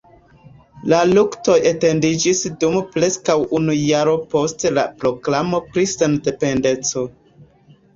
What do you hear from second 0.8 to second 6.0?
La luktoj etendiĝis dum preskaŭ unu jaro post la proklamo pri